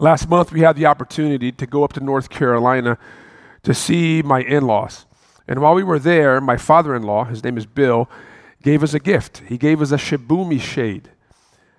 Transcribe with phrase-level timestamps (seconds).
[0.00, 2.98] Last month, we had the opportunity to go up to North Carolina
[3.64, 5.06] to see my in laws.
[5.48, 8.08] And while we were there, my father in law, his name is Bill,
[8.62, 9.42] gave us a gift.
[9.48, 11.10] He gave us a Shibumi shade.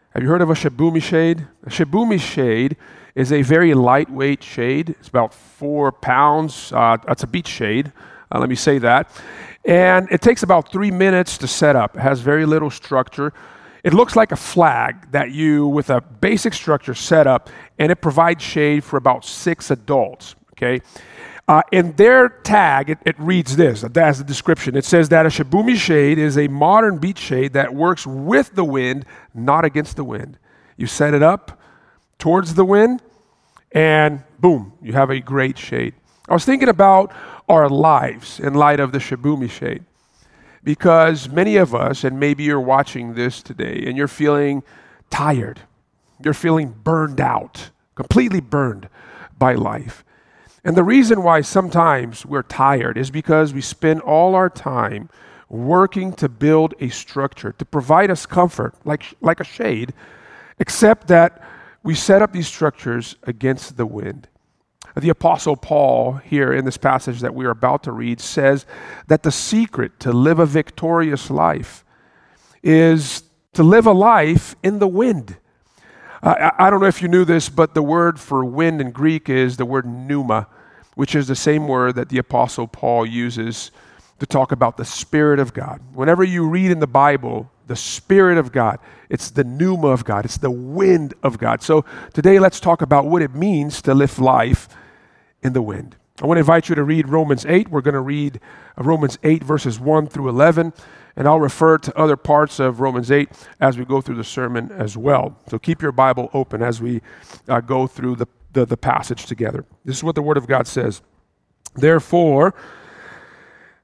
[0.10, 1.48] Have you heard of a Shibumi shade?
[1.64, 2.76] A Shibumi shade
[3.16, 4.90] is a very lightweight shade.
[5.00, 6.74] It's about four pounds.
[6.74, 7.94] Uh, it's a beach shade.
[8.30, 9.10] Uh, let me say that.
[9.64, 11.96] And it takes about three minutes to set up.
[11.96, 13.34] It has very little structure.
[13.84, 17.98] It looks like a flag that you, with a basic structure, set up, and it
[17.98, 20.36] provides shade for about six adults.
[20.54, 20.82] Okay.
[21.48, 24.76] Uh, in their tag, it, it reads this that's the description.
[24.76, 28.66] It says that a Shibumi shade is a modern beach shade that works with the
[28.66, 30.38] wind, not against the wind.
[30.78, 31.60] You set it up
[32.20, 33.02] towards the wind,
[33.72, 35.96] and boom, you have a great shade.
[36.28, 37.12] I was thinking about
[37.48, 39.86] our lives in light of the Shibumi shade
[40.64, 44.64] because many of us, and maybe you're watching this today, and you're feeling
[45.10, 45.62] tired,
[46.24, 48.90] you're feeling burned out, completely burned
[49.38, 50.04] by life.
[50.64, 55.10] And the reason why sometimes we're tired is because we spend all our time
[55.48, 59.94] working to build a structure to provide us comfort, like, like a shade,
[60.60, 61.42] except that
[61.82, 64.28] we set up these structures against the wind.
[64.96, 68.66] The Apostle Paul, here in this passage that we are about to read, says
[69.08, 71.86] that the secret to live a victorious life
[72.64, 73.24] is
[73.54, 75.38] to live a life in the wind.
[76.22, 79.30] Uh, I don't know if you knew this, but the word for wind in Greek
[79.30, 80.48] is the word pneuma,
[80.96, 83.72] which is the same word that the Apostle Paul uses
[84.20, 85.82] to talk about the Spirit of God.
[85.94, 90.26] Whenever you read in the Bible, the Spirit of God, it's the pneuma of God,
[90.26, 91.62] it's the wind of God.
[91.62, 94.68] So today, let's talk about what it means to live life
[95.44, 95.96] in the wind.
[96.20, 97.70] I want to invite you to read Romans 8.
[97.70, 98.42] We're going to read
[98.76, 100.74] Romans 8, verses 1 through 11.
[101.16, 103.30] And I'll refer to other parts of Romans 8
[103.62, 105.38] as we go through the sermon as well.
[105.48, 107.02] So keep your Bible open as we
[107.48, 109.64] uh, go through the, the, the passage together.
[109.86, 111.02] This is what the Word of God says.
[111.76, 112.56] Therefore,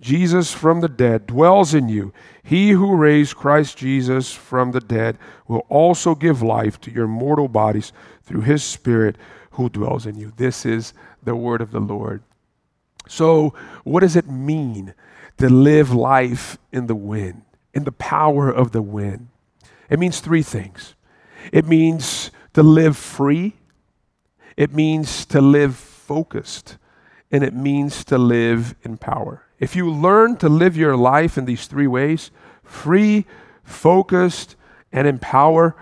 [0.00, 5.18] Jesus from the dead dwells in you, he who raised Christ Jesus from the dead
[5.46, 7.92] will also give life to your mortal bodies
[8.22, 9.16] through his spirit
[9.52, 10.32] who dwells in you.
[10.36, 12.22] This is the word of the Lord.
[13.06, 13.54] So,
[13.84, 14.94] what does it mean
[15.38, 17.42] to live life in the wind?
[17.74, 19.28] in the power of the wind.
[19.88, 20.94] It means three things
[21.52, 23.54] it means to live free,
[24.56, 26.76] it means to live focused,
[27.30, 29.44] and it means to live in power.
[29.62, 32.32] If you learn to live your life in these three ways
[32.64, 33.26] free,
[33.62, 34.56] focused,
[34.90, 35.76] and in power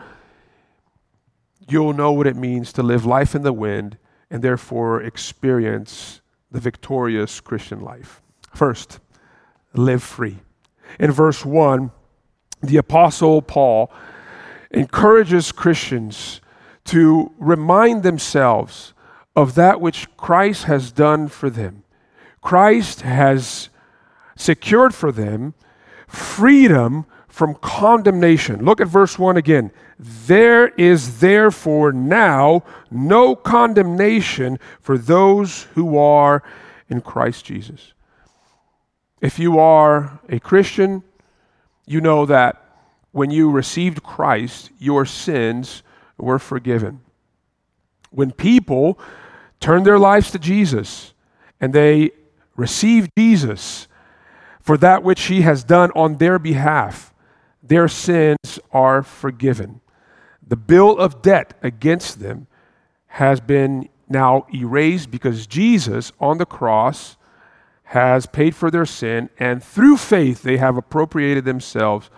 [1.67, 3.97] you'll know what it means to live life in the wind
[4.31, 8.21] and therefore experience the victorious Christian life.
[8.55, 9.01] First,
[9.73, 10.41] live free
[10.99, 11.91] in verse 1,
[12.63, 13.91] the Apostle Paul
[14.71, 16.43] encourages Christians
[16.85, 18.93] to remind themselves
[19.35, 21.85] of that which Christ has done for them.
[22.43, 23.70] Christ has
[24.41, 25.55] secured for them
[26.09, 28.65] freedom from condemnation.
[28.65, 29.71] Look at verse 1 again.
[29.99, 36.43] There is therefore now no condemnation for those who are
[36.89, 37.93] in Christ Jesus.
[39.21, 41.05] If you are a Christian,
[41.87, 42.63] you know that
[43.13, 45.83] when you received Christ, your sins
[46.17, 47.01] were forgiven.
[48.11, 48.99] When people
[49.61, 51.13] turn their lives to Jesus
[51.61, 52.11] and they
[52.57, 53.87] receive Jesus,
[54.71, 57.13] for that which he has done on their behalf.
[57.61, 59.81] Their sins are forgiven.
[60.47, 62.47] The bill of debt against them
[63.09, 67.17] has been now erased because Jesus on the cross
[67.83, 72.09] has paid for their sin, and through faith they have appropriated themselves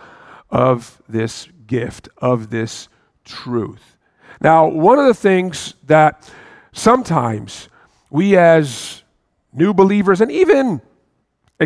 [0.51, 2.87] of this gift, of this
[3.25, 3.97] truth.
[4.41, 6.31] Now, one of the things that
[6.71, 7.67] sometimes
[8.11, 9.01] we as
[9.51, 10.83] new believers and even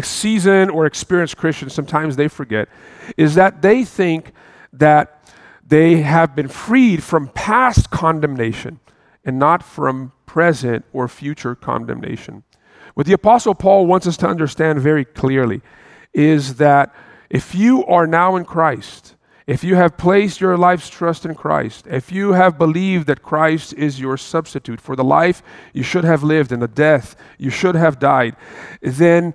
[0.06, 2.70] seasoned or experienced Christians, sometimes they forget,
[3.16, 4.32] is that they think
[4.74, 5.24] that
[5.66, 8.80] they have been freed from past condemnation
[9.26, 12.44] and not from present or future condemnation.
[12.94, 15.62] What the Apostle Paul wants us to understand very clearly
[16.14, 16.96] is that
[17.30, 19.16] if you are now in Christ,
[19.46, 23.74] if you have placed your life's trust in Christ, if you have believed that Christ
[23.74, 25.42] is your substitute for the life
[25.74, 28.36] you should have lived and the death you should have died,
[28.82, 29.34] then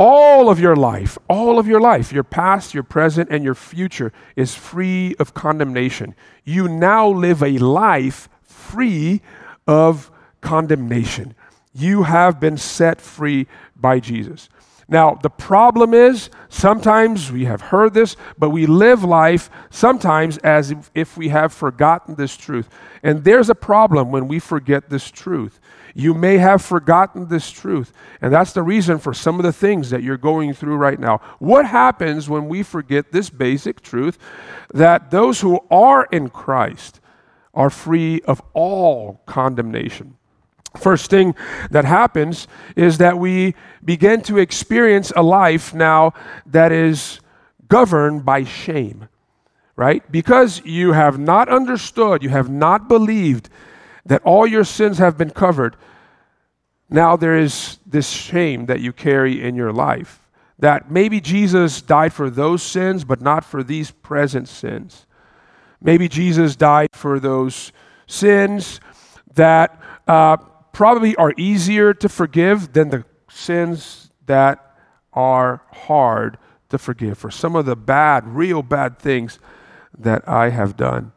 [0.00, 4.14] all of your life, all of your life, your past, your present, and your future
[4.34, 6.14] is free of condemnation.
[6.42, 9.20] You now live a life free
[9.66, 10.10] of
[10.40, 11.34] condemnation.
[11.74, 14.48] You have been set free by Jesus.
[14.90, 20.74] Now, the problem is sometimes we have heard this, but we live life sometimes as
[20.96, 22.68] if, we have forgotten this truth.
[23.04, 25.60] And there's a problem when we forget this truth.
[25.94, 29.90] You may have forgotten this truth, and that's the reason for some of the things
[29.90, 31.20] that you're going through right now.
[31.38, 34.18] What happens when we forget this basic truth
[34.74, 37.00] that those who are in Christ
[37.54, 40.16] are free of all condemnation?
[40.76, 41.34] First thing
[41.70, 42.46] that happens
[42.76, 46.12] is that we begin to experience a life now
[46.46, 47.20] that is
[47.68, 49.08] governed by shame,
[49.76, 50.10] right?
[50.12, 53.48] Because you have not understood, you have not believed
[54.06, 55.76] that all your sins have been covered.
[56.88, 60.20] Now there is this shame that you carry in your life.
[60.58, 65.06] That maybe Jesus died for those sins, but not for these present sins.
[65.80, 67.72] Maybe Jesus died for those
[68.06, 68.80] sins
[69.34, 70.36] that uh,
[70.72, 74.76] probably are easier to forgive than the sins that
[75.12, 76.38] are hard
[76.68, 79.38] to forgive, for some of the bad, real bad things
[79.98, 81.12] that I have done.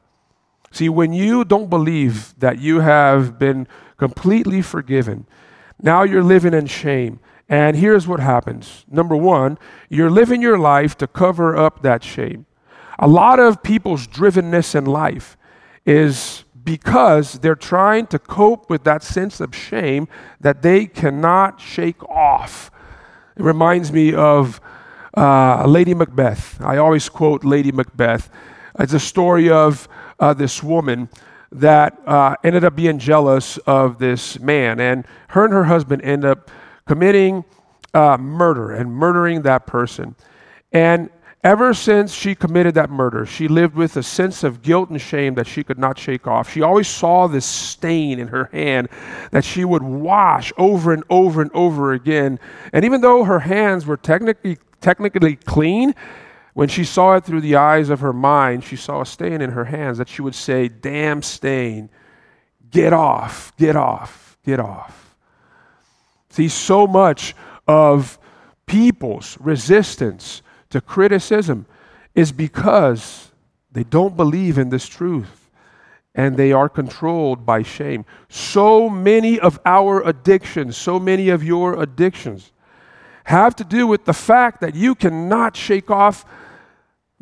[0.71, 3.67] See, when you don't believe that you have been
[3.97, 5.27] completely forgiven,
[5.81, 7.19] now you're living in shame.
[7.47, 9.59] And here's what happens number one,
[9.89, 12.47] you're living your life to cover up that shame.
[12.97, 15.37] A lot of people's drivenness in life
[15.85, 20.07] is because they're trying to cope with that sense of shame
[20.39, 22.71] that they cannot shake off.
[23.35, 24.61] It reminds me of
[25.15, 26.61] uh, Lady Macbeth.
[26.61, 28.29] I always quote Lady Macbeth.
[28.79, 29.87] It's a story of
[30.19, 31.09] uh, this woman
[31.51, 36.25] that uh, ended up being jealous of this man, and her and her husband end
[36.25, 36.49] up
[36.87, 37.43] committing
[37.93, 40.15] uh, murder and murdering that person.
[40.71, 41.09] And
[41.43, 45.33] Ever since she committed that murder, she lived with a sense of guilt and shame
[45.33, 46.49] that she could not shake off.
[46.49, 48.87] She always saw this stain in her hand
[49.31, 52.39] that she would wash over and over and over again.
[52.71, 55.93] And even though her hands were technically, technically clean,
[56.53, 59.51] when she saw it through the eyes of her mind, she saw a stain in
[59.51, 61.89] her hands that she would say, Damn stain,
[62.71, 65.15] get off, get off, get off.
[66.29, 67.35] See, so much
[67.67, 68.17] of
[68.65, 70.41] people's resistance
[70.73, 71.67] to criticism
[72.15, 73.31] is because
[73.71, 75.49] they don't believe in this truth
[76.15, 78.05] and they are controlled by shame.
[78.27, 82.51] So many of our addictions, so many of your addictions
[83.25, 86.25] have to do with the fact that you cannot shake off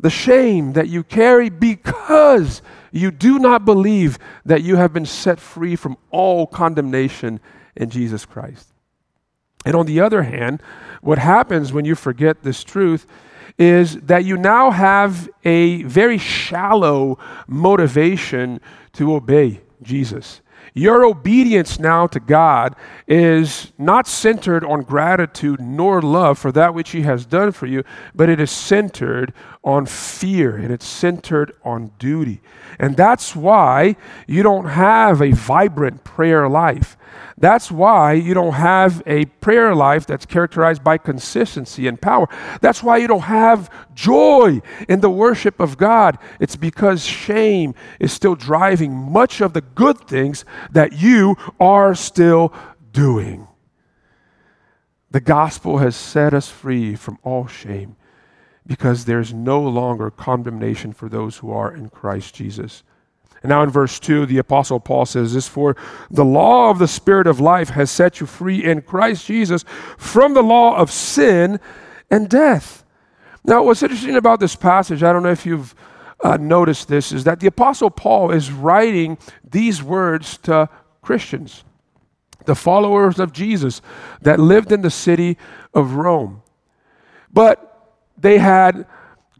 [0.00, 5.38] the shame that you carry because you do not believe that you have been set
[5.38, 7.38] free from all condemnation
[7.76, 8.72] in Jesus Christ.
[9.66, 10.62] And on the other hand,
[11.02, 13.06] what happens when you forget this truth
[13.62, 17.16] is that you now have a very shallow
[17.46, 18.60] motivation
[18.92, 20.40] to obey Jesus.
[20.74, 22.74] Your obedience now to God
[23.06, 27.84] is not centered on gratitude nor love for that which He has done for you,
[28.14, 32.40] but it is centered on fear and it's centered on duty.
[32.80, 36.96] And that's why you don't have a vibrant prayer life.
[37.42, 42.28] That's why you don't have a prayer life that's characterized by consistency and power.
[42.60, 46.18] That's why you don't have joy in the worship of God.
[46.38, 52.54] It's because shame is still driving much of the good things that you are still
[52.92, 53.48] doing.
[55.10, 57.96] The gospel has set us free from all shame
[58.64, 62.84] because there's no longer condemnation for those who are in Christ Jesus.
[63.42, 65.76] And now in verse 2, the Apostle Paul says this For
[66.10, 69.64] the law of the Spirit of life has set you free in Christ Jesus
[69.98, 71.58] from the law of sin
[72.10, 72.84] and death.
[73.44, 75.74] Now, what's interesting about this passage, I don't know if you've
[76.22, 79.18] uh, noticed this, is that the Apostle Paul is writing
[79.48, 80.68] these words to
[81.00, 81.64] Christians,
[82.44, 83.82] the followers of Jesus
[84.20, 85.36] that lived in the city
[85.74, 86.42] of Rome.
[87.32, 87.68] But
[88.16, 88.86] they had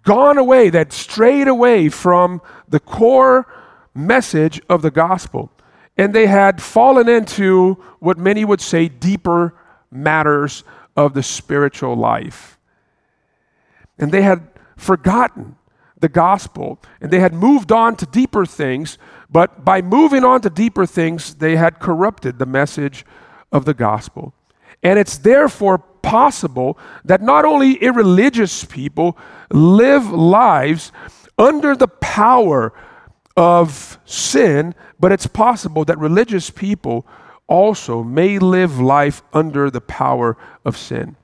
[0.02, 3.46] gone away, that strayed away from the core
[3.94, 5.50] message of the gospel.
[5.96, 9.54] And they had fallen into what many would say deeper
[9.90, 10.64] matters
[10.96, 12.58] of the spiritual life.
[13.98, 15.56] And they had forgotten
[16.00, 18.98] the gospel and they had moved on to deeper things,
[19.30, 23.06] but by moving on to deeper things, they had corrupted the message
[23.52, 24.34] of the gospel.
[24.82, 29.16] And it's therefore possible that not only irreligious people
[29.50, 30.90] live lives
[31.38, 32.72] under the power
[33.36, 37.06] of sin, but it's possible that religious people
[37.46, 41.16] also may live life under the power of sin.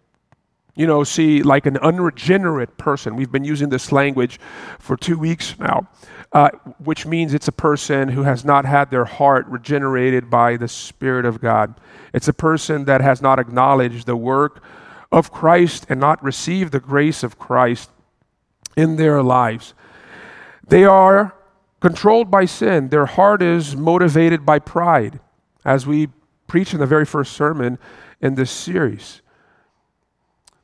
[0.75, 4.39] You know, see, like an unregenerate person, we've been using this language
[4.79, 5.89] for two weeks now,
[6.33, 10.69] uh, which means it's a person who has not had their heart regenerated by the
[10.69, 11.81] Spirit of God.
[12.15, 14.63] It's a person that has not acknowledged the work
[15.11, 17.91] of Christ and not received the grace of Christ
[18.77, 19.75] in their lives.
[20.67, 21.35] They are
[21.81, 22.89] controlled by sin.
[22.89, 25.21] Their heart is motivated by pride,
[25.65, 26.09] as we
[26.47, 27.79] preached in the very first sermon
[28.21, 29.21] in this series.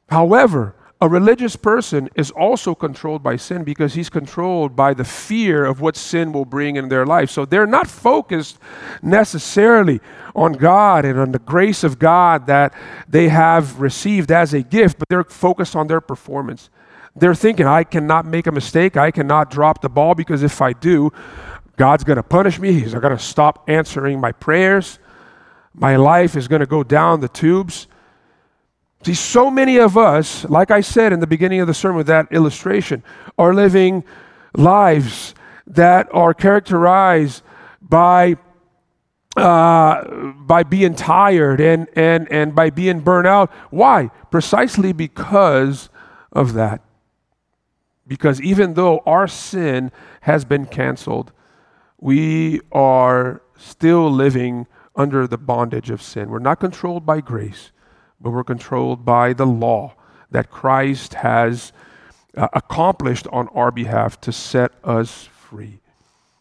[0.09, 5.65] However, a religious person is also controlled by sin because he's controlled by the fear
[5.65, 7.31] of what sin will bring in their life.
[7.31, 8.59] So they're not focused
[9.03, 10.01] necessarily
[10.35, 12.73] on God and on the grace of God that
[13.07, 16.71] they have received as a gift, but they're focused on their performance.
[17.17, 18.97] They're thinking, I cannot make a mistake.
[18.97, 21.13] I cannot drop the ball because if I do,
[21.77, 22.73] God's going to punish me.
[22.73, 24.99] He's going to stop answering my prayers.
[25.75, 27.87] My life is going to go down the tubes.
[29.05, 32.07] See, so many of us, like I said in the beginning of the sermon with
[32.07, 33.03] that illustration,
[33.39, 34.03] are living
[34.57, 35.35] lives
[35.67, 37.43] that are characterized
[37.83, 38.37] by
[39.37, 40.05] uh,
[40.47, 43.51] by being tired and, and, and by being burnt out.
[43.71, 44.11] Why?
[44.31, 45.89] Precisely because
[46.33, 46.83] of that.
[48.07, 49.91] Because even though our sin
[50.23, 51.33] has been canceled,
[51.99, 56.29] we are still living under the bondage of sin.
[56.29, 57.73] We're not controlled by grace,
[58.21, 59.95] but we're controlled by the law
[60.31, 61.73] that Christ has
[62.37, 65.81] uh, accomplished on our behalf to set us free.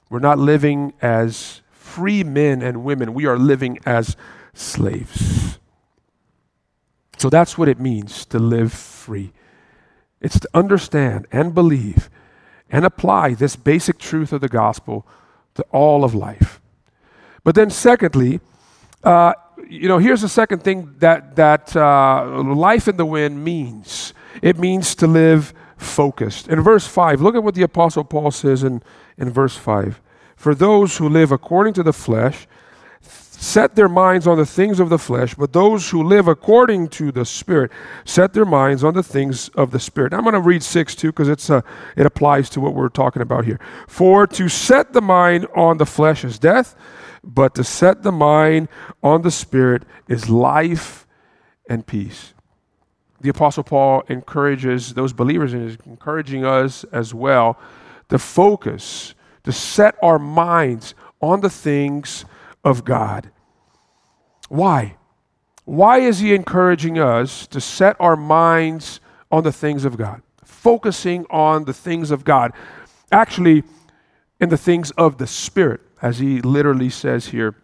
[0.09, 4.15] We're not living as free men and women, we are living as
[4.53, 5.59] slaves.
[7.17, 9.31] So that's what it means to live free.
[10.23, 12.09] It's to understand and believe
[12.71, 15.05] and apply this basic truth of the gospel
[15.55, 16.59] to all of life.
[17.43, 18.39] But then, secondly,
[19.03, 19.33] uh,
[19.67, 24.57] you know, here's the second thing that, that uh, life in the wind means it
[24.57, 26.47] means to live focused.
[26.47, 28.81] In verse 5, look at what the Apostle Paul says in,
[29.17, 30.01] in verse 5.
[30.35, 32.47] For those who live according to the flesh
[33.43, 37.11] set their minds on the things of the flesh, but those who live according to
[37.11, 37.71] the Spirit
[38.05, 40.13] set their minds on the things of the Spirit.
[40.13, 41.61] I'm going to read 6 too because it's uh,
[41.97, 43.59] it applies to what we're talking about here.
[43.87, 46.75] For to set the mind on the flesh is death,
[47.23, 48.69] but to set the mind
[49.03, 51.05] on the Spirit is life
[51.69, 52.33] and peace.
[53.19, 57.57] The Apostle Paul encourages those believers and is encouraging us as well
[58.09, 62.25] to focus, to set our minds on the things
[62.63, 63.29] of God.
[64.49, 64.95] Why?
[65.65, 68.99] Why is he encouraging us to set our minds
[69.31, 70.21] on the things of God?
[70.43, 72.51] Focusing on the things of God.
[73.11, 73.63] Actually,
[74.39, 77.55] in the things of the Spirit, as he literally says here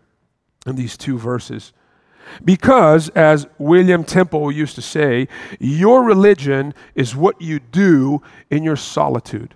[0.66, 1.74] in these two verses.
[2.46, 5.28] Because, as William Temple used to say,
[5.60, 9.56] your religion is what you do in your solitude.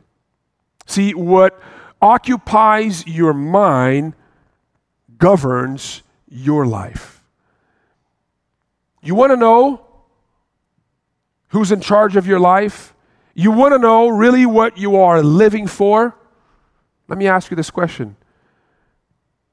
[0.86, 1.62] See, what
[2.02, 4.16] occupies your mind
[5.24, 7.24] governs your life.
[9.01, 9.86] You want to know
[11.48, 12.94] who's in charge of your life?
[13.34, 16.13] You want to know really what you are living for?
[17.08, 18.18] Let me ask you this question.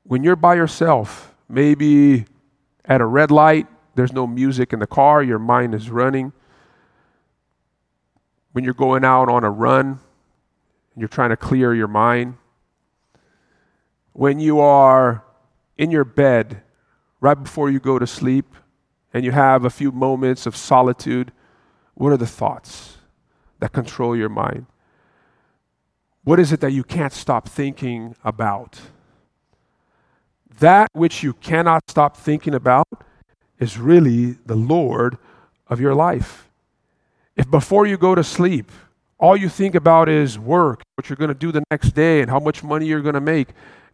[0.02, 2.24] When you're by yourself, maybe
[2.84, 6.32] at a red light, there's no music in the car, your mind is running.
[8.50, 10.00] When you're going out on a run, and
[10.96, 12.38] you're trying to clear your mind.
[14.12, 15.22] When you are
[15.80, 16.60] in your bed
[17.22, 18.54] right before you go to sleep
[19.14, 21.32] and you have a few moments of solitude,
[21.94, 22.98] what are the thoughts
[23.60, 24.66] that control your mind?
[26.22, 28.78] What is it that you can't stop thinking about?
[30.58, 32.86] That which you cannot stop thinking about
[33.58, 35.16] is really the Lord
[35.66, 36.50] of your life.
[37.36, 38.70] if before you go to sleep,
[39.18, 42.30] all you think about is work, what you're going to do the next day, and
[42.30, 43.48] how much money you're going to make,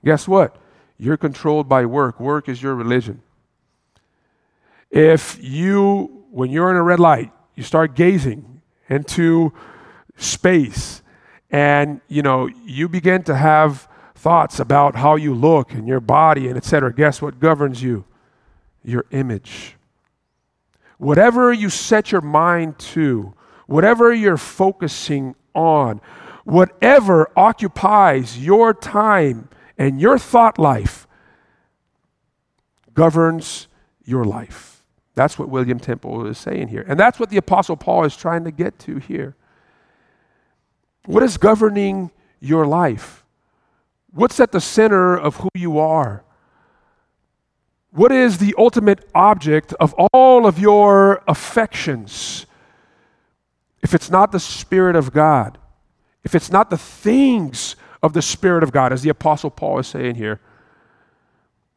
[0.05, 0.57] guess what?
[0.99, 2.19] You're controlled by work.
[2.21, 3.23] Work is your religion.
[4.91, 9.53] If you, when you're in a red light, you start gazing into
[10.17, 11.03] space
[11.51, 16.49] and you know you begin to have thoughts about how you look and your body
[16.49, 18.05] and etc guess what governs you
[18.83, 19.77] your image
[20.99, 23.35] whatever you set your mind to
[23.67, 26.01] whatever you're focusing on
[26.45, 31.07] whatever occupies your time and your thought life
[32.95, 33.69] governs
[34.05, 38.05] your life that's what william temple is saying here and that's what the apostle paul
[38.05, 39.37] is trying to get to here
[41.07, 43.25] what is governing your life?
[44.13, 46.25] What's at the center of who you are?
[47.91, 52.47] What is the ultimate object of all of your affections?
[53.83, 55.59] If it's not the Spirit of God,
[56.25, 59.87] if it's not the things of the Spirit of God, as the Apostle Paul is
[59.87, 60.41] saying here,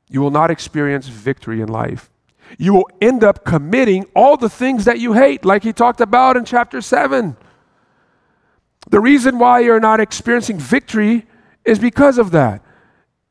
[0.10, 2.10] you will not experience victory in life.
[2.58, 6.36] You will end up committing all the things that you hate, like he talked about
[6.36, 7.38] in chapter 7.
[8.90, 11.28] The reason why you're not experiencing victory
[11.64, 12.64] is because of that.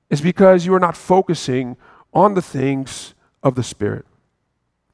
[0.08, 1.76] Is because you are not focusing
[2.14, 4.06] on the things of the Spirit.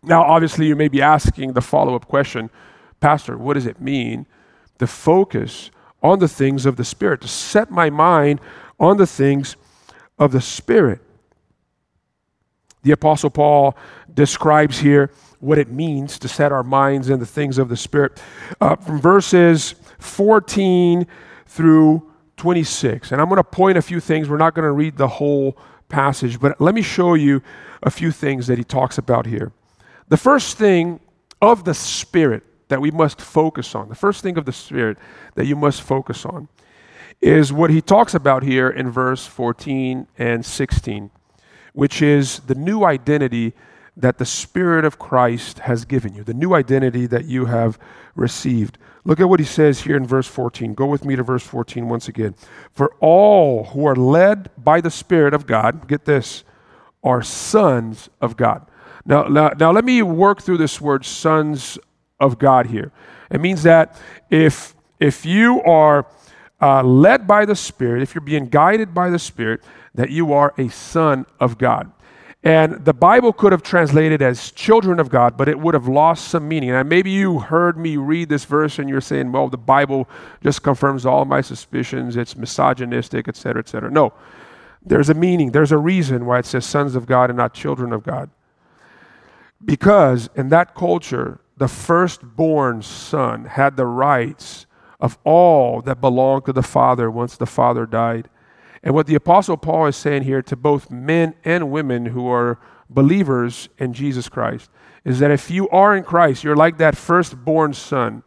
[0.03, 2.51] Now, obviously, you may be asking the follow up question
[3.01, 4.27] Pastor, what does it mean
[4.79, 5.71] to focus
[6.05, 8.41] on the things of the Spirit, to set my mind
[8.79, 9.57] on the things
[10.19, 11.01] of the Spirit?
[12.83, 13.77] The Apostle Paul
[14.13, 18.23] describes here what it means to set our minds in the things of the Spirit.
[18.61, 21.07] Uh, from verses 14
[21.47, 23.13] through 26.
[23.13, 24.29] And I'm going to point a few things.
[24.29, 25.57] We're not going to read the whole
[25.89, 27.43] passage, but let me show you
[27.83, 29.53] a few things that he talks about here.
[30.09, 31.01] The first thing
[31.41, 32.43] of the Spirit
[32.75, 34.99] that we must focus on, the first thing of the Spirit
[35.37, 36.49] that you must focus on,
[37.21, 41.13] is what he talks about here in verse 14 and 16,
[41.73, 43.53] which is the new identity
[43.97, 47.79] that the Spirit of Christ has given you, the new identity that you have
[48.17, 48.77] received.
[49.05, 50.75] Look at what he says here in verse 14.
[50.75, 52.35] Go with me to verse 14 once again.
[52.73, 56.43] For all who are led by the Spirit of God, get this,
[57.05, 58.67] are sons of God.
[59.07, 61.79] Now, now, now let me work through this word sons
[62.25, 62.91] of God here.
[63.31, 63.87] It means that
[64.31, 66.07] if, if you are
[66.61, 69.61] uh, led by the Spirit, if you're being guided by the Spirit,
[69.95, 71.91] that you are a son of God.
[72.43, 76.29] And the Bible could have translated as children of God, but it would have lost
[76.29, 76.71] some meaning.
[76.71, 80.07] And maybe you heard me read this verse and you're saying, well, the Bible
[80.43, 82.17] just confirms all my suspicions.
[82.17, 83.91] It's misogynistic, et cetera, et cetera.
[83.91, 84.13] No,
[84.85, 85.53] there's a meaning.
[85.53, 88.29] There's a reason why it says sons of God and not children of God.
[89.65, 94.67] Because in that culture, the firstborn son had the rights
[95.01, 98.29] of all that belonged to the father once the father died.
[98.83, 102.59] And what the Apostle Paul is saying here to both men and women who are
[102.91, 104.71] believers in Jesus Christ
[105.05, 108.23] is that if you are in Christ, you're like that firstborn son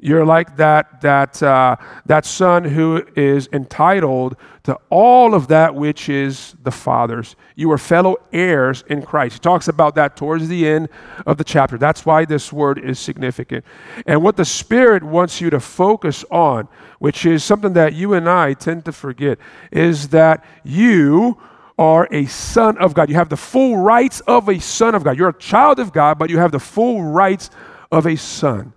[0.00, 6.08] you're like that, that, uh, that son who is entitled to all of that which
[6.08, 7.34] is the Father's.
[7.56, 9.34] You are fellow heirs in Christ.
[9.34, 10.88] He talks about that towards the end
[11.26, 11.78] of the chapter.
[11.78, 13.64] That's why this word is significant.
[14.06, 16.68] And what the Spirit wants you to focus on,
[17.00, 19.38] which is something that you and I tend to forget,
[19.72, 21.38] is that you
[21.76, 23.08] are a son of God.
[23.08, 25.18] You have the full rights of a son of God.
[25.18, 27.50] You're a child of God, but you have the full rights
[27.90, 28.74] of a son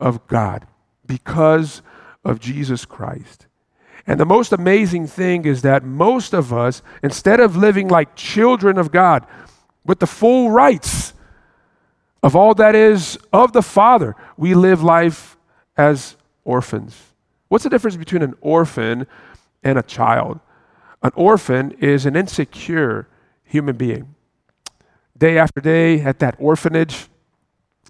[0.00, 0.66] of God
[1.06, 1.82] because
[2.24, 3.46] of Jesus Christ.
[4.06, 8.78] And the most amazing thing is that most of us, instead of living like children
[8.78, 9.26] of God
[9.84, 11.12] with the full rights
[12.22, 15.36] of all that is of the Father, we live life
[15.76, 16.96] as orphans.
[17.48, 19.06] What's the difference between an orphan
[19.62, 20.40] and a child?
[21.02, 23.08] An orphan is an insecure
[23.44, 24.14] human being.
[25.16, 27.08] Day after day at that orphanage,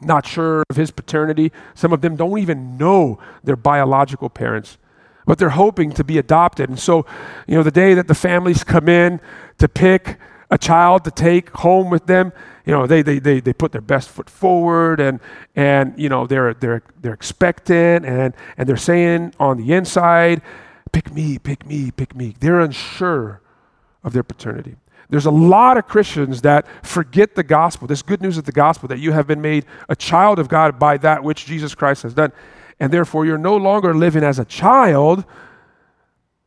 [0.02, 1.52] not sure of his paternity.
[1.74, 4.78] Some of them don't even know their biological parents,
[5.26, 6.68] but they're hoping to be adopted.
[6.68, 7.06] And so,
[7.46, 9.20] you know, the day that the families come in
[9.58, 10.18] to pick
[10.50, 12.32] a child to take home with them,
[12.64, 15.20] you know, they, they, they, they put their best foot forward and,
[15.54, 20.42] and you know, they're, they're, they're expectant and, and they're saying on the inside,
[20.92, 22.34] pick me, pick me, pick me.
[22.40, 23.40] They're unsure
[24.02, 24.76] of their paternity.
[25.08, 28.88] There's a lot of Christians that forget the gospel, this good news of the gospel,
[28.88, 32.14] that you have been made a child of God by that which Jesus Christ has
[32.14, 32.32] done.
[32.80, 35.24] And therefore, you're no longer living as a child,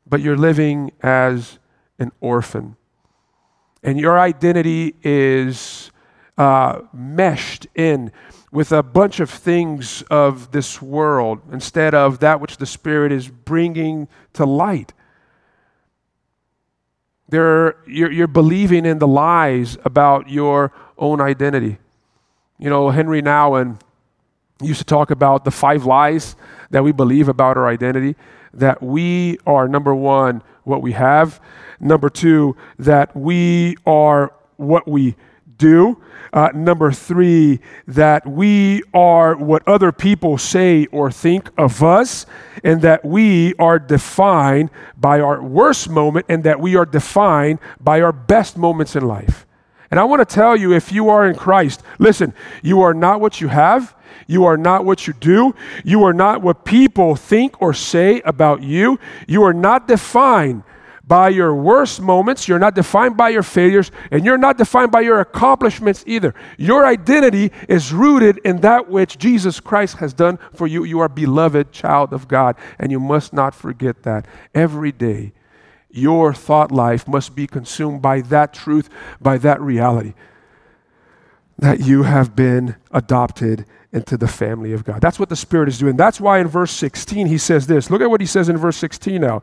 [0.05, 1.57] but you're living as
[1.97, 2.75] an orphan.
[3.81, 5.91] And your identity is
[6.37, 8.11] uh, meshed in
[8.51, 13.27] with a bunch of things of this world instead of that which the Spirit is
[13.27, 14.93] bringing to light.
[17.31, 21.77] You're, you're believing in the lies about your own identity.
[22.57, 23.79] You know, Henry Nouwen
[24.61, 26.35] used to talk about the five lies
[26.71, 28.15] that we believe about our identity
[28.53, 31.39] that we are, number one, what we have,
[31.79, 35.15] number two, that we are what we
[35.59, 36.01] do.
[36.31, 42.25] Uh, number three, that we are what other people say or think of us,
[42.63, 48.01] and that we are defined by our worst moment, and that we are defined by
[48.01, 49.47] our best moments in life.
[49.91, 53.21] And I want to tell you if you are in Christ, listen, you are not
[53.21, 53.95] what you have.
[54.27, 55.55] You are not what you do.
[55.83, 58.99] You are not what people think or say about you.
[59.27, 60.63] You are not defined
[61.09, 62.47] by your worst moments.
[62.47, 66.35] You're not defined by your failures, and you're not defined by your accomplishments either.
[66.57, 70.83] Your identity is rooted in that which Jesus Christ has done for you.
[70.83, 75.33] You are beloved child of God, and you must not forget that every day.
[75.89, 78.87] Your thought life must be consumed by that truth,
[79.19, 80.13] by that reality
[81.59, 85.01] that you have been adopted into the family of God.
[85.01, 85.97] That's what the Spirit is doing.
[85.97, 87.89] That's why in verse 16 he says this.
[87.89, 89.41] Look at what he says in verse 16 now.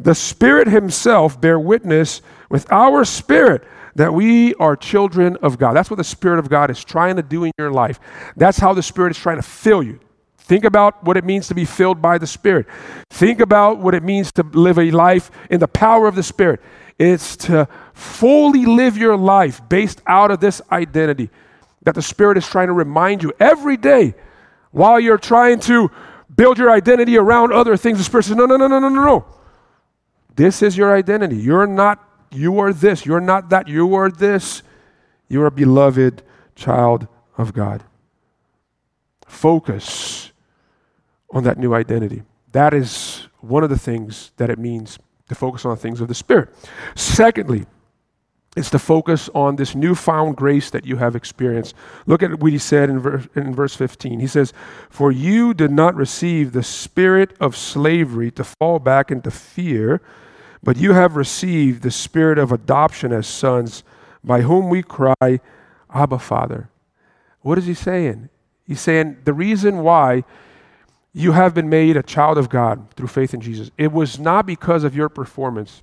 [0.00, 3.64] The Spirit Himself bear witness with our spirit
[3.96, 5.74] that we are children of God.
[5.74, 7.98] That's what the Spirit of God is trying to do in your life.
[8.36, 9.98] That's how the Spirit is trying to fill you.
[10.38, 12.66] Think about what it means to be filled by the Spirit.
[13.10, 16.60] Think about what it means to live a life in the power of the Spirit.
[16.98, 21.28] It's to fully live your life based out of this identity
[21.88, 24.14] that the Spirit is trying to remind you every day
[24.72, 25.90] while you're trying to
[26.36, 27.96] build your identity around other things.
[27.96, 29.26] The Spirit says, No, no, no, no, no, no, no.
[30.36, 31.38] This is your identity.
[31.38, 33.06] You're not, you are this.
[33.06, 33.68] You're not that.
[33.68, 34.62] You are this.
[35.28, 36.22] You're a beloved
[36.54, 37.82] child of God.
[39.26, 40.30] Focus
[41.30, 42.22] on that new identity.
[42.52, 44.98] That is one of the things that it means
[45.30, 46.50] to focus on things of the Spirit.
[46.94, 47.64] Secondly,
[48.56, 51.74] it's to focus on this newfound grace that you have experienced.
[52.06, 54.20] Look at what he said in verse, in verse 15.
[54.20, 54.52] He says,
[54.90, 60.00] For you did not receive the spirit of slavery to fall back into fear,
[60.62, 63.84] but you have received the spirit of adoption as sons,
[64.24, 65.40] by whom we cry,
[65.94, 66.68] Abba, Father.
[67.42, 68.28] What is he saying?
[68.66, 70.24] He's saying the reason why
[71.12, 74.46] you have been made a child of God through faith in Jesus, it was not
[74.46, 75.82] because of your performance.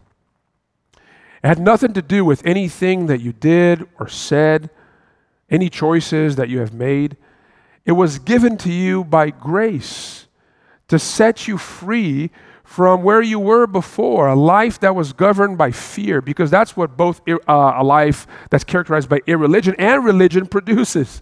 [1.43, 4.69] It had nothing to do with anything that you did or said,
[5.49, 7.17] any choices that you have made.
[7.85, 10.27] It was given to you by grace
[10.87, 12.31] to set you free
[12.63, 16.97] from where you were before, a life that was governed by fear, because that's what
[16.97, 21.21] both uh, a life that's characterized by irreligion and religion produces.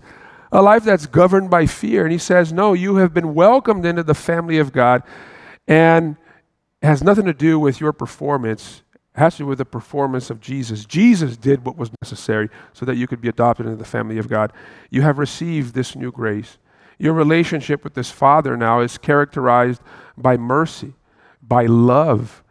[0.54, 2.04] A life that's governed by fear.
[2.04, 5.04] And he says, No, you have been welcomed into the family of God,
[5.68, 6.16] and
[6.82, 8.83] has nothing to do with your performance
[9.16, 10.86] has to do with the performance of Jesus.
[10.86, 14.28] Jesus did what was necessary so that you could be adopted into the family of
[14.28, 14.52] God.
[14.90, 16.58] You have received this new grace.
[16.98, 19.82] Your relationship with this Father now is characterized
[20.18, 20.94] by mercy,
[21.42, 22.44] by love,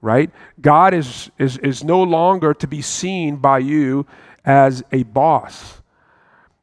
[0.00, 0.30] right?
[0.60, 4.06] God is, is, is no longer to be seen by you
[4.44, 5.82] as a boss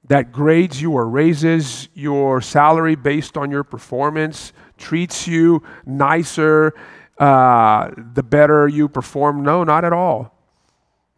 [0.09, 6.73] that grades you or raises your salary based on your performance, treats you nicer
[7.19, 9.43] uh, the better you perform.
[9.43, 10.33] No, not at all.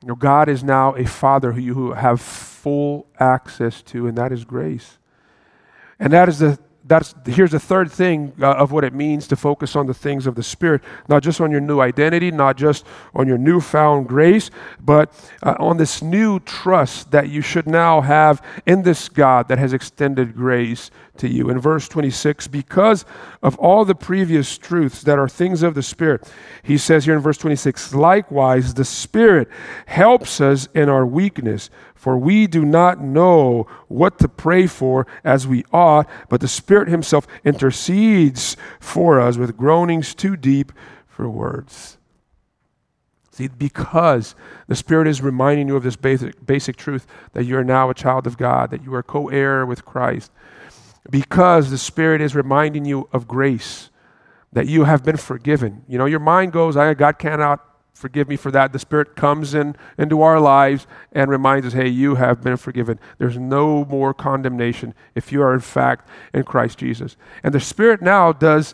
[0.01, 4.31] You know, God is now a father who you have full access to, and that
[4.31, 4.97] is grace.
[5.99, 6.57] And that is the
[6.91, 10.27] that's here's the third thing uh, of what it means to focus on the things
[10.27, 10.81] of the spirit.
[11.07, 14.51] Not just on your new identity not just on your newfound grace
[14.81, 15.09] but
[15.41, 19.71] uh, on this new trust that you should now have in this god that has
[19.71, 21.49] extended grace to you.
[21.49, 23.05] In verse 26 because
[23.41, 26.29] of all the previous truths that are things of the spirit
[26.61, 29.47] he says here in verse 26 likewise the spirit
[29.85, 31.69] helps us in our weakness
[32.01, 36.87] for we do not know what to pray for as we ought, but the Spirit
[36.87, 40.71] Himself intercedes for us with groanings too deep
[41.05, 41.99] for words.
[43.29, 44.33] See, because
[44.65, 47.93] the Spirit is reminding you of this basic, basic truth that you are now a
[47.93, 50.31] child of God, that you are co heir with Christ,
[51.07, 53.91] because the Spirit is reminding you of grace,
[54.51, 55.85] that you have been forgiven.
[55.87, 58.73] You know, your mind goes, I, God cannot forgive me for that.
[58.73, 62.99] The Spirit comes in into our lives and reminds us, hey, you have been forgiven.
[63.17, 67.15] There's no more condemnation if you are in fact in Christ Jesus.
[67.43, 68.73] And the Spirit now does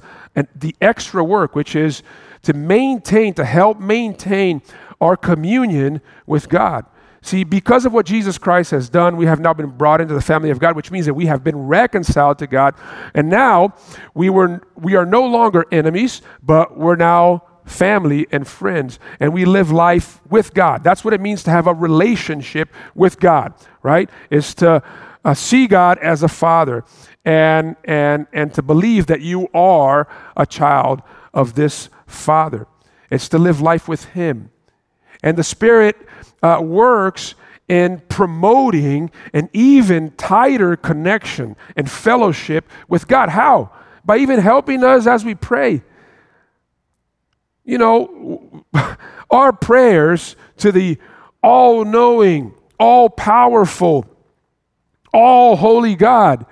[0.56, 2.04] the extra work, which is
[2.44, 4.62] to maintain, to help maintain
[5.02, 6.86] our communion with God.
[7.22, 10.22] See, because of what Jesus Christ has done, we have now been brought into the
[10.22, 12.76] family of God, which means that we have been reconciled to God.
[13.14, 13.74] And now
[14.14, 19.00] we, were, we are no longer enemies, but we're now family and friends.
[19.20, 20.84] And we live life with God.
[20.84, 23.54] That's what it means to have a relationship with God,
[23.84, 24.10] right?
[24.30, 24.82] Is to
[25.24, 26.84] uh, see God as a father
[27.26, 31.02] and, and, and to believe that you are a child
[31.34, 32.68] of this father.
[33.12, 34.50] It's to live life with Him.
[35.22, 35.98] And the Spirit
[36.42, 37.36] uh, works
[37.68, 43.30] in promoting an even tighter connection and fellowship with God.
[43.30, 43.72] How?
[44.06, 45.82] By even helping us as we pray.
[47.68, 48.66] You know,
[49.30, 50.98] our prayers to the
[51.44, 54.06] all knowing, all powerful,
[55.14, 56.46] all holy God,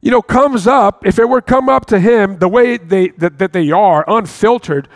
[0.00, 3.38] you know, comes up, if it were come up to Him the way they, that,
[3.38, 4.88] that they are, unfiltered,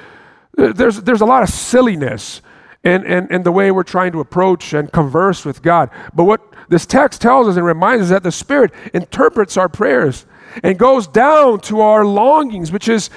[0.55, 2.41] there's, there's a lot of silliness
[2.85, 5.91] in, in, in the way we're trying to approach and converse with God.
[6.15, 10.25] But what this text tells us and reminds us that the Spirit interprets our prayers
[10.63, 13.11] and goes down to our longings, which is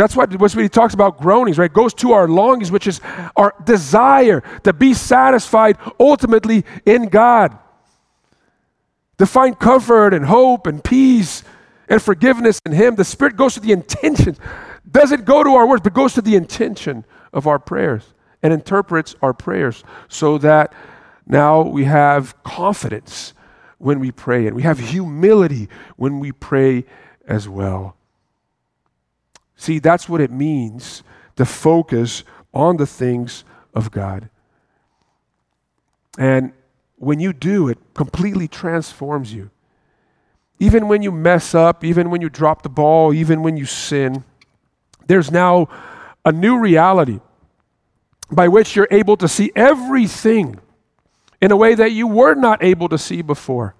[0.00, 1.72] that's what, what he talks about groanings, right?
[1.72, 3.00] Goes to our longings, which is
[3.36, 7.56] our desire to be satisfied ultimately in God,
[9.18, 11.44] to find comfort and hope and peace
[11.88, 12.96] and forgiveness in Him.
[12.96, 14.36] The Spirit goes to the intention
[14.90, 19.14] doesn't go to our words, but goes to the intention of our prayers and interprets
[19.20, 20.72] our prayers so that
[21.26, 23.34] now we have confidence
[23.78, 26.84] when we pray and we have humility when we pray
[27.26, 27.96] as well.
[29.56, 31.02] See, that's what it means
[31.36, 34.28] to focus on the things of God.
[36.18, 36.52] And
[36.96, 39.50] when you do, it completely transforms you.
[40.58, 44.24] Even when you mess up, even when you drop the ball, even when you sin,
[45.06, 45.68] there's now
[46.24, 47.20] a new reality
[48.30, 50.58] by which you're able to see everything
[51.40, 53.74] in a way that you were not able to see before.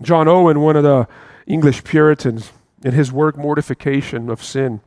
[0.00, 1.06] John Owen, one of the
[1.46, 2.52] English Puritans,
[2.84, 4.80] in his work Mortification of Sin,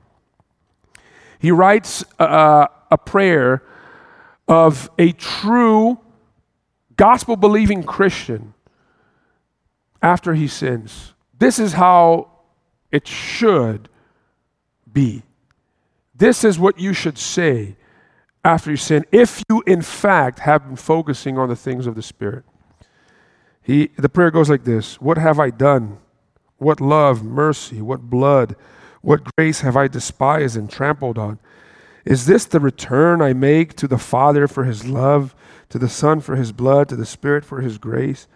[1.40, 3.64] he writes a, a prayer
[4.48, 6.00] of a true
[6.98, 8.54] gospel believing Christian
[10.02, 11.14] after he sins.
[11.38, 12.30] This is how
[12.92, 13.90] it should
[14.92, 15.24] be.
[16.16, 17.76] This is what you should say
[18.44, 22.02] after you sin, if you in fact have been focusing on the things of the
[22.02, 22.46] Spirit.
[23.62, 25.98] He, the prayer goes like this What have I done?
[26.58, 28.56] What love, mercy, what blood,
[29.02, 31.40] what grace have I despised and trampled on?
[32.06, 35.36] Is this the return I make to the Father for his love,
[35.70, 38.28] to the Son for his blood, to the Spirit for his grace?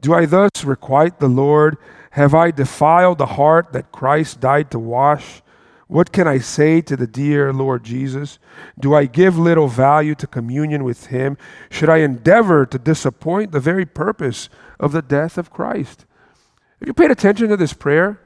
[0.00, 1.76] Do I thus requite the Lord
[2.10, 5.42] have I defiled the heart that Christ died to wash?
[5.88, 8.38] What can I say to the dear Lord Jesus?
[8.78, 11.36] Do I give little value to communion with him?
[11.70, 16.04] Should I endeavor to disappoint the very purpose of the death of Christ?
[16.80, 18.20] Have you paid attention to this prayer?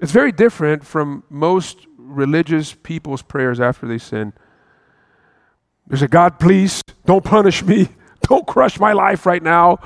[0.00, 4.32] It's very different from most religious people's prayers after they sin.
[5.86, 7.88] There's a God, please don't punish me.
[8.28, 9.78] Don't crush my life right now.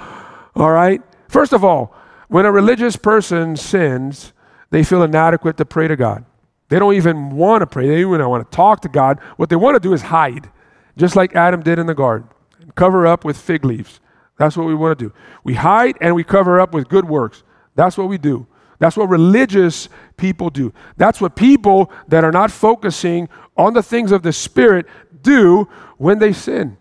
[0.54, 1.00] All right?
[1.26, 1.96] First of all,
[2.28, 4.34] when a religious person sins,
[4.70, 6.26] they feel inadequate to pray to God.
[6.68, 7.88] They don't even want to pray.
[7.88, 9.20] They don't even want to talk to God.
[9.36, 10.50] What they want to do is hide,
[10.98, 12.28] just like Adam did in the garden.
[12.74, 14.00] Cover up with fig leaves.
[14.38, 15.14] That's what we want to do.
[15.44, 17.42] We hide and we cover up with good works.
[17.74, 18.46] That's what we do.
[18.78, 20.72] That's what religious people do.
[20.96, 24.86] That's what people that are not focusing on the things of the Spirit
[25.22, 26.76] do when they sin,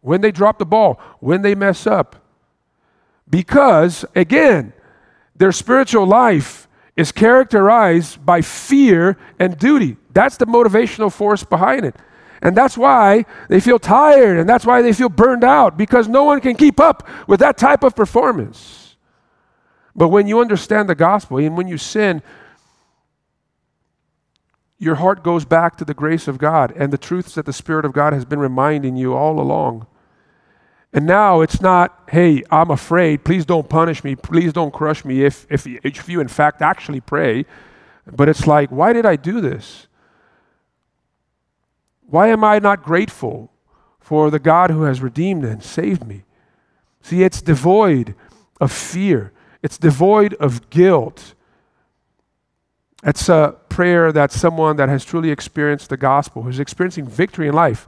[0.00, 2.16] when they drop the ball, when they mess up.
[3.28, 4.72] Because, again,
[5.34, 9.96] their spiritual life is characterized by fear and duty.
[10.12, 11.96] That's the motivational force behind it.
[12.46, 16.22] And that's why they feel tired and that's why they feel burned out because no
[16.22, 18.94] one can keep up with that type of performance.
[19.96, 22.22] But when you understand the gospel and when you sin,
[24.78, 27.84] your heart goes back to the grace of God and the truths that the Spirit
[27.84, 29.88] of God has been reminding you all along.
[30.92, 33.24] And now it's not, hey, I'm afraid.
[33.24, 34.14] Please don't punish me.
[34.14, 37.44] Please don't crush me if, if, if you, in fact, actually pray.
[38.06, 39.85] But it's like, why did I do this?
[42.08, 43.50] Why am I not grateful
[43.98, 46.24] for the God who has redeemed and saved me?
[47.02, 48.14] See, it's devoid
[48.60, 51.34] of fear, it's devoid of guilt.
[53.04, 57.54] It's a prayer that someone that has truly experienced the gospel, who's experiencing victory in
[57.54, 57.86] life,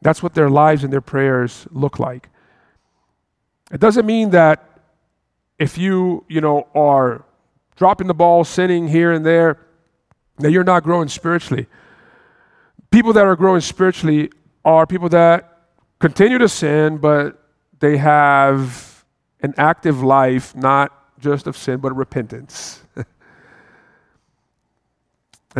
[0.00, 2.30] that's what their lives and their prayers look like.
[3.72, 4.80] It doesn't mean that
[5.58, 7.24] if you, you know, are
[7.76, 9.58] dropping the ball, sinning here and there,
[10.38, 11.66] that you're not growing spiritually.
[12.94, 14.30] People that are growing spiritually
[14.64, 15.62] are people that
[15.98, 17.42] continue to sin, but
[17.80, 19.04] they have
[19.40, 22.84] an active life, not just of sin, but repentance.
[22.96, 23.04] and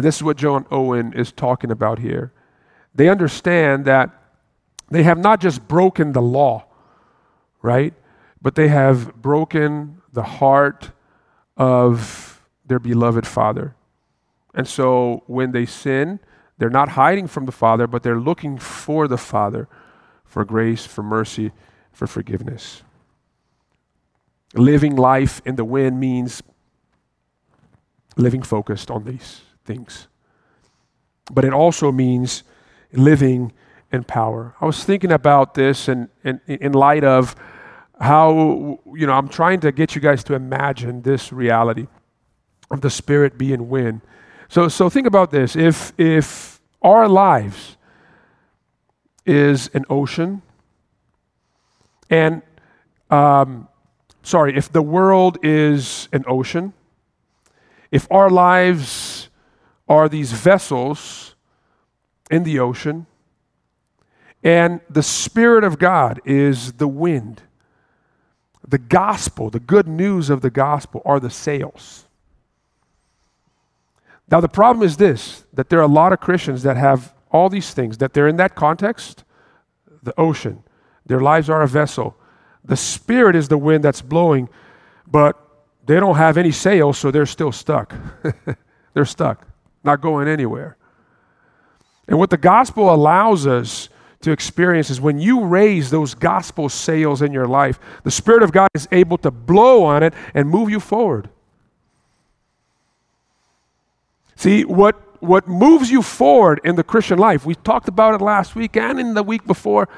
[0.05, 2.33] this is what John Owen is talking about here.
[2.95, 4.11] They understand that
[4.89, 6.67] they have not just broken the law,
[7.63, 7.95] right?
[8.41, 10.93] But they have broken the heart
[11.57, 13.75] of their beloved Father.
[14.55, 16.21] And so when they sin,
[16.59, 19.69] they're not hiding from the Father, but they're looking for the Father
[20.25, 21.53] for grace, for mercy,
[21.93, 22.83] for forgiveness.
[24.55, 26.43] Living life in the wind means
[28.17, 30.07] living focused on these things.
[31.31, 32.45] But it also means
[32.93, 33.53] living
[33.93, 34.55] in power.
[34.61, 37.35] I was thinking about this and in, light of
[38.01, 41.87] how, you know, I'm trying to get you guys to imagine this reality
[42.71, 44.01] of the Spirit being wind.
[44.55, 45.57] So, so think about this.
[45.57, 47.77] If, if our lives
[49.27, 50.43] is an ocean,
[52.09, 52.41] and
[53.11, 53.67] um,
[54.23, 56.73] sorry, if the world is an ocean,
[57.91, 59.29] if our lives
[59.89, 61.35] are these vessels
[62.31, 63.07] in the ocean,
[64.45, 67.43] and the Spirit of God is the wind,
[68.65, 72.07] the gospel, the good news of the gospel are the sails.
[74.31, 77.49] Now, the problem is this that there are a lot of Christians that have all
[77.49, 79.25] these things, that they're in that context,
[80.03, 80.63] the ocean.
[81.07, 82.17] Their lives are a vessel.
[82.65, 84.49] The Spirit is the wind that's blowing,
[85.07, 85.39] but
[85.85, 87.95] they don't have any sails, so they're still stuck.
[88.95, 89.47] they're stuck,
[89.83, 90.77] not going anywhere.
[92.09, 93.89] And what the gospel allows us
[94.21, 98.53] to experience is when you raise those gospel sails in your life, the Spirit of
[98.53, 101.29] God is able to blow on it and move you forward.
[104.45, 108.55] See, what, what moves you forward in the Christian life, we talked about it last
[108.55, 109.89] week and in the week before,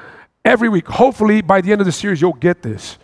[0.45, 0.87] every week.
[0.87, 2.97] Hopefully, by the end of the series, you'll get this,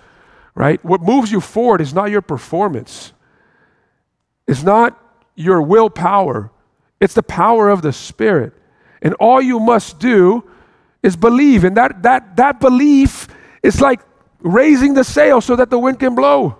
[0.56, 0.82] right?
[0.86, 3.12] What moves you forward is not your performance,
[4.47, 4.97] it's not
[5.36, 6.49] your willpower,
[7.01, 8.53] it's the power of the Spirit.
[9.01, 10.49] And all you must do
[11.03, 11.65] is believe.
[11.65, 13.27] And that, that, that belief
[13.62, 13.99] is like
[14.39, 16.58] raising the sail so that the wind can blow.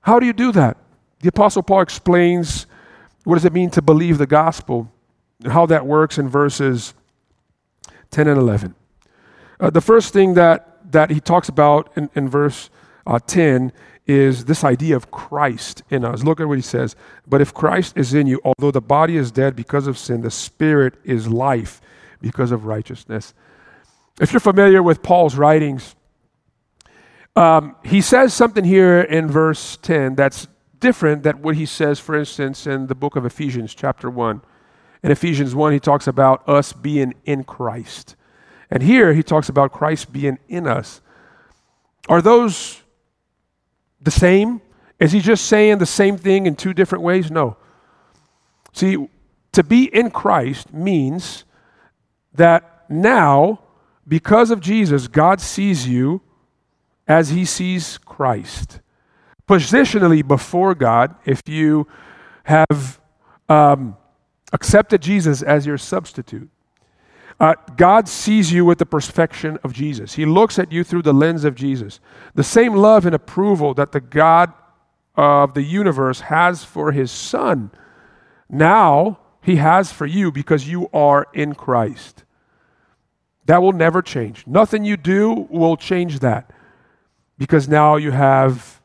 [0.00, 0.76] How do you do that?
[1.22, 2.67] The Apostle Paul explains
[3.28, 4.90] what does it mean to believe the gospel,
[5.44, 6.94] how that works in verses
[8.10, 8.74] 10 and 11.
[9.60, 12.70] Uh, the first thing that, that he talks about in, in verse
[13.06, 13.70] uh, 10
[14.06, 16.24] is this idea of Christ in us.
[16.24, 16.96] Look at what he says.
[17.26, 20.30] But if Christ is in you, although the body is dead because of sin, the
[20.30, 21.82] spirit is life
[22.22, 23.34] because of righteousness.
[24.22, 25.94] If you're familiar with Paul's writings,
[27.36, 30.48] um, he says something here in verse 10 that's
[30.80, 34.40] different than what he says, for instance, in the book of Ephesians, chapter 1.
[35.02, 38.16] In Ephesians 1, he talks about us being in Christ.
[38.70, 41.00] And here he talks about Christ being in us.
[42.08, 42.82] Are those
[44.00, 44.60] the same?
[44.98, 47.30] Is he just saying the same thing in two different ways?
[47.30, 47.56] No.
[48.72, 49.08] See,
[49.52, 51.44] to be in Christ means
[52.34, 53.60] that now,
[54.06, 56.22] because of Jesus, God sees you
[57.06, 58.80] as he sees Christ.
[59.48, 61.88] Positionally before God, if you
[62.44, 63.00] have
[63.48, 63.96] um,
[64.52, 66.50] accepted Jesus as your substitute,
[67.40, 70.14] uh, God sees you with the perfection of Jesus.
[70.14, 72.00] He looks at you through the lens of Jesus.
[72.34, 74.52] The same love and approval that the God
[75.16, 77.70] of the universe has for his Son,
[78.48, 82.24] now he has for you because you are in Christ.
[83.46, 84.46] That will never change.
[84.46, 86.52] Nothing you do will change that
[87.38, 88.77] because now you have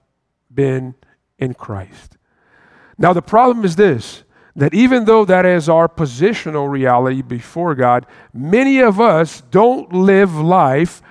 [0.53, 0.95] been
[1.37, 2.17] in Christ.
[2.97, 4.23] Now, the problem is this
[4.55, 10.35] that even though that is our positional reality before God, many of us don't live
[10.35, 11.01] life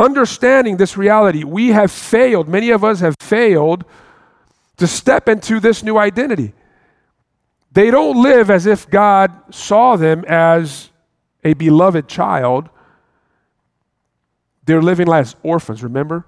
[0.00, 1.44] understanding this reality.
[1.44, 3.84] We have failed, many of us have failed
[4.78, 6.54] to step into this new identity.
[7.72, 10.90] They don't live as if God saw them as
[11.44, 12.68] a beloved child.
[14.64, 16.24] They're living as orphans, remember?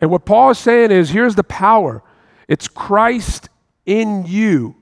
[0.00, 2.02] And what Paul is saying is here's the power
[2.48, 3.48] it's Christ
[3.84, 4.76] in you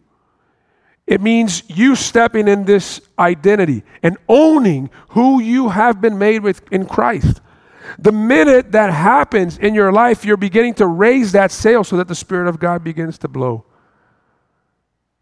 [1.07, 6.63] it means you stepping in this identity and owning who you have been made with
[6.73, 7.41] in Christ.
[7.99, 12.09] The minute that happens in your life, you're beginning to raise that sail so that
[12.09, 13.67] the Spirit of God begins to blow.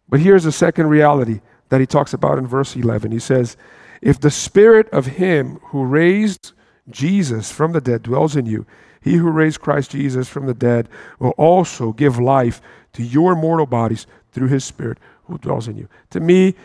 [0.07, 3.11] But here's the second reality that he talks about in verse 11.
[3.11, 3.57] He says,
[4.01, 6.53] If the Spirit of Him who raised
[6.89, 8.65] Jesus from the dead dwells in you,
[9.01, 10.87] he who raised Christ Jesus from the dead
[11.19, 12.61] will also give life
[12.93, 15.89] to your mortal bodies through His Spirit who dwells in you.
[16.11, 16.55] To me,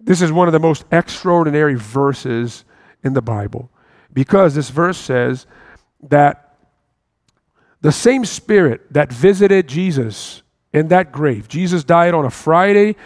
[0.00, 2.64] This is one of the most extraordinary verses
[3.02, 3.70] in the Bible
[4.12, 5.46] because this verse says
[6.04, 6.54] that
[7.80, 10.42] the same spirit that visited Jesus
[10.72, 12.96] in that grave, Jesus died on a Friday.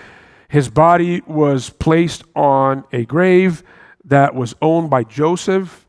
[0.48, 3.62] His body was placed on a grave
[4.04, 5.81] that was owned by Joseph.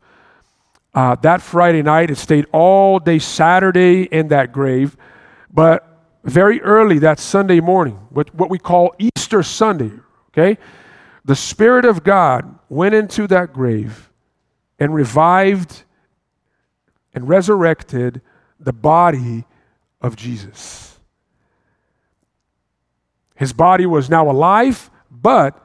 [0.94, 4.96] Uh, that Friday night, it stayed all day Saturday in that grave.
[5.52, 5.88] But
[6.22, 9.90] very early that Sunday morning, what, what we call Easter Sunday,
[10.28, 10.58] okay,
[11.24, 14.10] the Spirit of God went into that grave
[14.78, 15.82] and revived
[17.12, 18.20] and resurrected
[18.60, 19.44] the body
[20.00, 20.98] of Jesus.
[23.34, 25.64] His body was now alive, but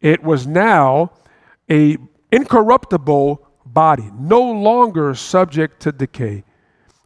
[0.00, 1.12] it was now
[1.70, 1.96] a
[2.30, 3.41] incorruptible
[3.72, 6.44] body, no longer subject to decay.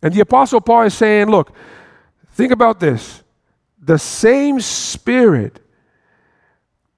[0.03, 1.53] And the apostle Paul is saying, look,
[2.33, 3.23] think about this.
[3.81, 5.61] The same spirit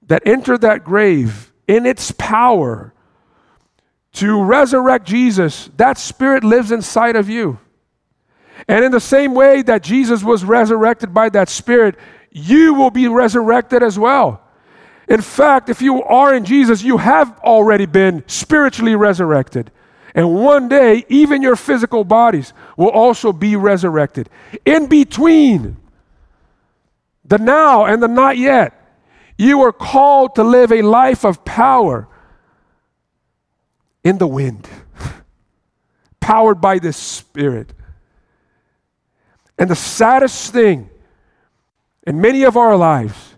[0.07, 2.93] that entered that grave in its power
[4.13, 7.59] to resurrect Jesus, that spirit lives inside of you.
[8.67, 11.95] And in the same way that Jesus was resurrected by that spirit,
[12.31, 14.41] you will be resurrected as well.
[15.09, 19.71] In fact, if you are in Jesus, you have already been spiritually resurrected.
[20.13, 24.29] And one day, even your physical bodies will also be resurrected.
[24.65, 25.77] In between
[27.25, 28.75] the now and the not yet,
[29.35, 32.07] you are called to live a life of power
[34.03, 34.67] in the wind,
[36.19, 37.73] powered by the Spirit.
[39.57, 40.89] And the saddest thing
[42.05, 43.28] in many of our lives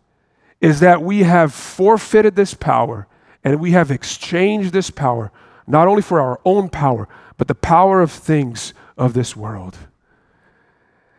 [0.62, 3.08] is that we have forfeited this power
[3.44, 5.32] and we have exchanged this power
[5.68, 7.08] not only for our own power,
[7.38, 9.78] but the power of things of this world.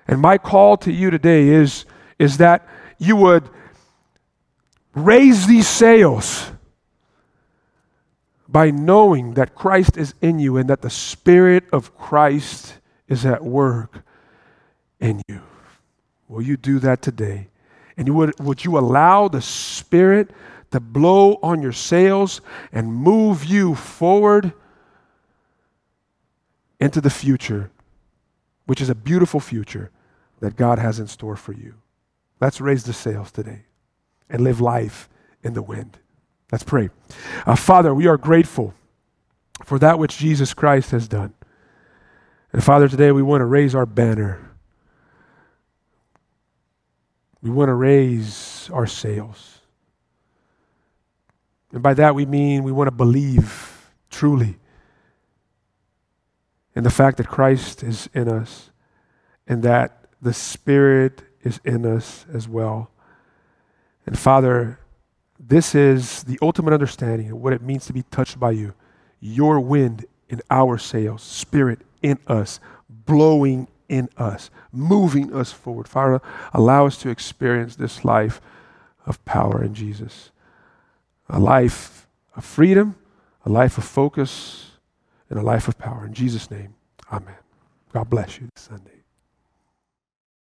[0.06, 1.84] And my call to you today is,
[2.18, 2.66] is that
[2.98, 3.48] you would
[4.94, 6.50] raise these sails
[8.48, 12.74] by knowing that Christ is in you and that the Spirit of Christ
[13.08, 14.04] is at work
[15.00, 15.40] in you.
[16.28, 17.48] Will you do that today?
[17.96, 20.30] And would, would you allow the Spirit
[20.70, 22.40] to blow on your sails
[22.72, 24.52] and move you forward
[26.80, 27.70] into the future,
[28.66, 29.90] which is a beautiful future
[30.40, 31.74] that God has in store for you.
[32.40, 33.66] Let's raise the sails today
[34.28, 35.08] and live life
[35.44, 35.98] in the wind.
[36.50, 36.90] Let's pray.
[37.46, 38.74] Uh, Father, we are grateful
[39.64, 41.34] for that which Jesus Christ has done.
[42.52, 44.51] And Father, today we want to raise our banner.
[47.42, 49.58] We want to raise our sails.
[51.72, 54.58] And by that we mean we want to believe truly
[56.74, 58.70] in the fact that Christ is in us
[59.46, 62.90] and that the Spirit is in us as well.
[64.06, 64.78] And Father,
[65.38, 68.74] this is the ultimate understanding of what it means to be touched by you.
[69.20, 75.86] Your wind in our sails, Spirit in us, blowing in us, moving us forward.
[75.86, 76.22] Father,
[76.54, 78.40] allow us to experience this life
[79.04, 80.30] of power in Jesus
[81.28, 82.94] a life of freedom,
[83.46, 84.72] a life of focus,
[85.30, 86.04] and a life of power.
[86.04, 86.74] In Jesus' name,
[87.10, 87.36] amen.
[87.92, 89.01] God bless you this Sunday.